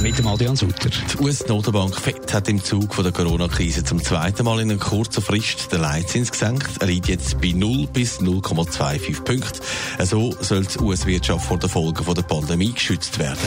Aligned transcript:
Mit 0.00 0.18
dem 0.18 0.26
Adrian 0.26 0.54
Sutter. 0.54 0.90
Die 0.90 1.22
US-Notenbank 1.22 1.98
FED 1.98 2.32
hat 2.34 2.48
im 2.48 2.62
Zug 2.62 2.94
von 2.94 3.04
der 3.04 3.12
Corona-Krise 3.12 3.84
zum 3.84 4.02
zweiten 4.02 4.44
Mal 4.44 4.60
in 4.60 4.70
einer 4.70 4.78
kurzen 4.78 5.22
Frist 5.22 5.72
den 5.72 5.80
Leitzins 5.80 6.30
gesenkt. 6.30 6.70
Er 6.80 6.86
liegt 6.86 7.08
jetzt 7.08 7.40
bei 7.40 7.52
0 7.52 7.86
bis 7.86 8.20
0,25 8.20 9.22
Punkten. 9.22 9.60
So 10.04 10.34
soll 10.40 10.66
die 10.66 10.78
US-Wirtschaft 10.78 11.46
vor 11.46 11.58
den 11.58 11.70
Folgen 11.70 12.14
der 12.14 12.22
Pandemie 12.22 12.72
geschützt 12.72 13.18
werden. 13.18 13.38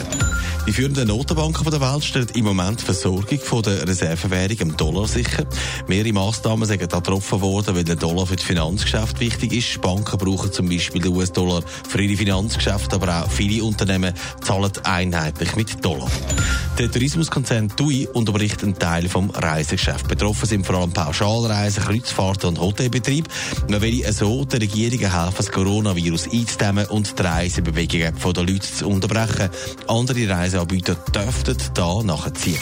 Die 0.68 0.74
führenden 0.74 1.08
Notenbanken 1.08 1.70
der 1.70 1.80
Welt 1.80 2.04
stellen 2.04 2.28
im 2.34 2.46
Moment 2.46 2.82
die 2.82 2.86
Versorgung 2.86 3.64
der 3.64 3.88
Reservewährung 3.88 4.58
im 4.60 4.78
Dollar 4.78 5.08
sicher. 5.08 5.46
Mehrere 5.88 6.12
Massnahmen 6.12 6.68
sind 6.68 6.80
getroffen 6.80 7.40
worden, 7.42 7.76
weil 7.76 7.84
der 7.84 7.96
Dollar 7.96 8.26
für 8.26 8.36
das 8.36 8.82
Geschäft 8.82 9.20
wichtig 9.20 9.54
ist. 9.54 9.82
Banken 9.82 10.18
brauchen 10.18 10.52
zum 10.52 10.68
Beispiel 10.68 11.02
den 11.02 11.16
US-Dollar 11.16 11.64
für 11.88 12.02
ihre 12.02 12.18
Finanzgeschäfte, 12.18 12.96
aber 12.96 13.24
auch 13.24 13.32
viele 13.32 13.64
Unternehmen 13.64 14.14
zahlen 14.42 14.72
einheitlich 14.84 15.56
mit 15.56 15.86
Dollar. 15.86 16.10
Der 16.78 16.92
Tourismuskonzern 16.92 17.70
TUI 17.76 18.08
unterbricht 18.14 18.62
einen 18.64 18.78
Teil 18.78 19.10
vom 19.10 19.32
Reisegeschäft. 19.32 20.08
Betroffen 20.08 20.46
sind 20.46 20.64
vor 20.64 20.76
allem 20.76 20.92
Pauschalreisen, 20.92 21.84
Kreuzfahrten 21.84 22.50
und 22.50 22.60
Hotelbetrieb. 22.60 23.28
Man 23.68 23.82
will 23.82 24.06
so 24.14 24.46
der 24.46 24.62
Regierung 24.62 25.00
helfen, 25.00 25.38
das 25.38 25.52
Coronavirus 25.52 26.32
einzudämmen 26.32 26.86
und 26.86 27.18
die 27.18 27.24
Reisebewegungen 27.24 28.14
der 28.16 28.44
Leute 28.44 28.60
zu 28.62 28.88
unterbrechen. 28.88 29.50
Andere 29.88 30.30
Reiseanbieter 30.30 30.94
dürften 31.16 31.58
da 31.74 32.04
nachziehen. 32.04 32.62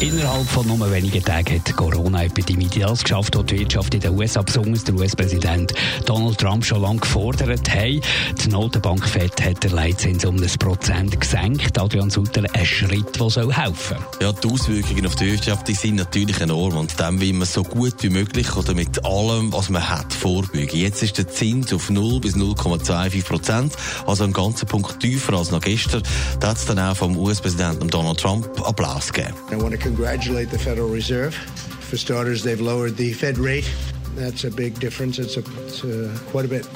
Innerhalb 0.00 0.46
von 0.48 0.66
nur 0.66 0.90
wenigen 0.90 1.22
Tagen 1.22 1.54
hat 1.54 1.68
die 1.68 1.72
Corona-Epidemie 1.72 2.68
das 2.68 3.02
geschafft, 3.02 3.36
was 3.36 3.46
die 3.46 3.60
Wirtschaft 3.60 3.94
in 3.94 4.00
den 4.00 4.16
USA, 4.16 4.42
besonders 4.42 4.84
der 4.84 4.94
US-Präsident 4.94 5.72
Donald 6.04 6.38
Trump, 6.38 6.64
schon 6.64 6.82
lange 6.82 7.00
gefordert 7.00 7.70
hat. 7.70 8.02
Die 8.44 8.48
Notenbank 8.48 9.08
FED 9.08 9.42
hat 9.42 9.64
den 9.64 9.72
Leitzins 9.72 10.24
um 10.24 10.36
ein 10.36 10.50
Prozent 10.58 11.18
gesenkt. 11.18 11.78
Adrian 11.78 12.10
Sutter, 12.10 12.42
ein 12.52 12.66
Schritt, 12.66 13.18
der 13.18 13.30
soll 13.30 13.52
helfen 13.52 13.96
Ja, 14.20 14.32
die 14.32 14.48
Auswirkungen 14.48 15.06
auf 15.06 15.16
die 15.16 15.32
Wirtschaft 15.32 15.66
die 15.66 15.74
sind 15.74 15.96
natürlich 15.96 16.40
enorm 16.40 16.76
und 16.76 17.00
dem 17.00 17.20
will 17.20 17.32
man 17.32 17.46
so 17.46 17.62
gut 17.62 17.94
wie 18.00 18.10
möglich 18.10 18.54
oder 18.54 18.74
mit 18.74 19.04
allem, 19.04 19.52
was 19.52 19.70
man 19.70 19.88
hat, 19.88 20.12
vorbeugen. 20.12 20.78
Jetzt 20.78 21.02
ist 21.02 21.18
der 21.18 21.28
Zins 21.28 21.72
auf 21.72 21.90
0 21.90 22.20
bis 22.20 22.36
0,25 22.36 23.24
Prozent, 23.24 23.72
also 24.06 24.24
einen 24.24 24.32
ganzen 24.32 24.68
Punkt 24.68 25.00
tiefer 25.00 25.34
als 25.34 25.50
noch 25.50 25.60
gestern. 25.60 26.02
Da 26.38 26.48
hat 26.48 26.58
es 26.58 26.66
dann 26.66 26.78
auch 26.78 26.96
vom 26.96 27.16
US-Präsidenten 27.16 27.88
Donald 27.88 28.20
Trump 28.20 28.46
Applaus 28.62 29.12
gegeben 29.12 29.34
congratulate 29.76 30.50
the 30.50 30.58
Federal 30.58 30.88
Reserve. 30.88 31.34
For 31.34 31.96
starters, 31.96 32.42
they've 32.42 32.60
lowered 32.60 32.96
the 32.96 33.12
Fed 33.12 33.38
rate. 33.38 33.70
That's 34.14 34.44
a 34.44 34.50
big 34.50 34.78
difference. 34.80 35.18
It's, 35.18 35.36
a, 35.36 35.42
it's 35.64 35.84
a, 35.84 36.18
quite 36.30 36.44
a 36.44 36.48
bit, 36.48 36.66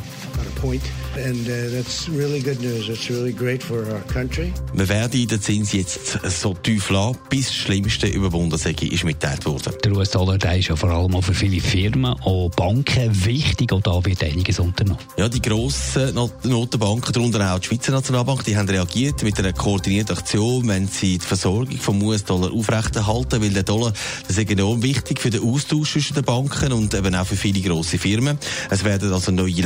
about 0.41 0.47
a 0.47 0.61
point. 0.61 0.83
And 1.17 1.47
uh, 1.49 1.71
that's 1.75 2.09
really 2.09 2.41
good 2.41 2.61
news. 2.61 2.89
It's 2.89 3.11
really 3.11 3.33
great 3.33 3.63
for 3.63 3.79
our 3.79 4.01
country. 4.13 4.53
Wir 4.73 4.89
werden 4.89 5.27
den 5.27 5.41
Zins 5.41 5.73
jetzt 5.73 6.19
so 6.41 6.55
tief 6.55 6.91
lassen, 6.91 7.19
bis 7.29 7.47
das 7.47 7.57
Schlimmste 7.57 8.07
überwunden 8.07 8.57
sei, 8.57 8.71
ist 8.71 9.05
mitgeteilt 9.05 9.45
worden. 9.45 9.73
Der 9.85 9.93
US-Dollar 9.93 10.37
ist 10.57 10.69
ja 10.69 10.77
vor 10.77 10.91
allem 10.91 11.15
auch 11.15 11.25
für 11.25 11.35
viele 11.35 11.61
Firmen 11.61 12.15
und 12.25 12.55
Banken 12.57 13.25
wichtig 13.25 13.73
und 13.73 13.87
da 13.87 14.05
wird 14.05 14.23
einiges 14.23 14.59
unternommen. 14.59 15.01
Ja, 15.17 15.29
die 15.29 15.43
grossen 15.43 16.15
Notenbanken, 16.45 17.13
darunter 17.13 17.55
auch 17.55 17.59
die 17.59 17.67
Schweizer 17.67 17.93
Nationalbank, 17.93 18.45
die 18.45 18.57
haben 18.57 18.69
reagiert 18.69 19.23
mit 19.23 19.39
einer 19.39 19.53
koordinierten 19.53 20.17
Aktion, 20.17 20.69
wenn 20.69 20.87
sie 20.87 21.19
die 21.19 21.27
Versorgung 21.27 21.79
vom 21.79 22.03
US-Dollar 22.03 22.53
aufrechterhalten, 22.53 23.43
weil 23.43 23.51
der 23.51 23.65
Dollar 23.65 23.93
das 24.29 24.39
ist 24.39 24.51
enorm 24.51 24.83
wichtig 24.83 25.21
für 25.21 25.31
den 25.31 25.43
Austausch 25.43 25.93
zwischen 25.93 26.15
den 26.15 26.25
Banken 26.25 26.73
und 26.73 26.95
eben 26.95 27.15
auch 27.15 27.27
für 27.27 27.37
viele 27.37 27.61
grosse 27.61 27.99
Firmen. 27.99 28.39
Es 28.71 28.85
werden 28.85 29.13
also 29.13 29.33
neue 29.33 29.65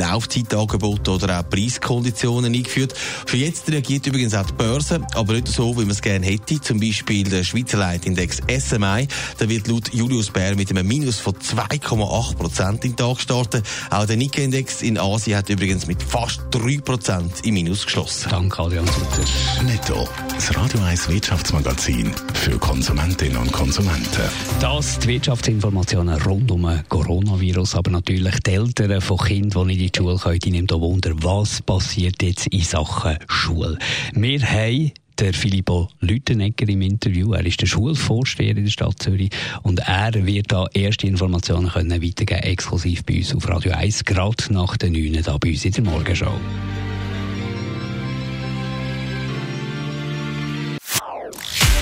Laufzeitangebote 0.65 1.11
oder 1.11 1.39
auch 1.39 1.49
Preiskonditionen 1.49 2.53
eingeführt. 2.53 2.93
Schon 3.25 3.39
jetzt 3.39 3.69
reagiert 3.69 4.05
übrigens 4.07 4.33
auch 4.33 4.45
die 4.45 4.53
Börse, 4.53 5.01
aber 5.13 5.33
nicht 5.33 5.47
so, 5.47 5.75
wie 5.75 5.81
man 5.81 5.91
es 5.91 6.01
gerne 6.01 6.25
hätte. 6.25 6.59
Zum 6.61 6.79
Beispiel 6.79 7.23
der 7.23 7.43
Schweizer 7.43 7.77
Leitindex 7.77 8.41
SMI. 8.47 9.07
Der 9.39 9.49
wird 9.49 9.67
laut 9.67 9.93
Julius 9.93 10.29
Bär 10.29 10.55
mit 10.55 10.69
einem 10.69 10.87
Minus 10.87 11.19
von 11.19 11.33
2,8 11.33 12.35
Prozent 12.35 12.85
im 12.85 12.95
Tag 12.95 13.19
starten. 13.19 13.61
Auch 13.89 14.05
der 14.05 14.17
Nikkei-Index 14.17 14.81
in 14.81 14.97
Asien 14.97 15.37
hat 15.37 15.49
übrigens 15.49 15.87
mit 15.87 16.01
fast 16.01 16.41
3 16.51 16.79
Prozent 16.79 17.31
im 17.43 17.53
Minus 17.53 17.85
geschlossen. 17.85 18.29
Danke, 18.29 18.61
Adrian 18.61 18.87
Sutter. 18.87 19.63
Netto, 19.63 20.07
das 20.33 20.55
Radio 20.55 20.81
1 20.81 21.09
Wirtschaftsmagazin 21.09 22.11
für 22.33 22.57
Konsumentinnen 22.57 23.37
und 23.37 23.51
Konsumenten. 23.51 24.29
Das 24.59 24.99
die 24.99 25.07
Wirtschaftsinformationen 25.09 26.21
rund 26.21 26.51
um 26.51 26.63
den 26.63 26.83
Coronavirus, 26.89 27.75
aber 27.75 27.91
natürlich 27.91 28.39
die 28.41 28.51
Eltern 28.51 29.01
von 29.01 29.17
Kindern, 29.17 29.67
die 29.67 29.75
nicht 29.75 29.81
in 29.81 29.91
die 29.91 29.97
Schule 29.97 30.17
können, 30.17 30.54
nehmen 30.55 30.67
da 30.67 30.79
Wunder, 30.79 31.11
was 31.15 31.61
passiert 31.61 32.23
jetzt 32.23 32.47
in 32.47 32.61
Sachen 32.61 33.17
Schule. 33.27 33.77
Wir 34.13 34.41
haben 34.41 34.91
der 35.19 35.33
Filippo 35.33 35.89
Lütenegger 35.99 36.69
im 36.69 36.81
Interview. 36.81 37.33
Er 37.33 37.45
ist 37.45 37.61
der 37.61 37.67
Schulvorsteher 37.67 38.55
in 38.55 38.63
der 38.63 38.71
Stadt 38.71 39.01
Zürich 39.01 39.31
und 39.63 39.79
er 39.79 40.13
wird 40.25 40.53
da 40.53 40.67
erste 40.73 41.07
Informationen 41.07 41.69
können 41.69 42.01
weitergeben, 42.01 42.43
exklusiv 42.43 43.03
bei 43.03 43.17
uns 43.17 43.35
auf 43.35 43.49
Radio 43.49 43.73
1, 43.73 44.05
gerade 44.05 44.53
nach 44.53 44.77
den 44.77 44.93
9 44.93 45.23
da 45.23 45.37
bei 45.37 45.49
uns 45.49 45.65
in 45.65 45.73
der 45.73 45.83
Morgenshow. 45.83 46.39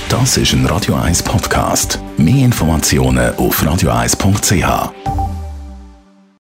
Das 0.09 0.37
ist 0.37 0.53
ein 0.53 0.65
Radio 0.65 0.95
1 0.95 1.21
Podcast. 1.23 1.99
Mehr 2.17 2.45
Informationen 2.45 3.35
auf 3.35 3.61
radio1.ch. 3.63 5.22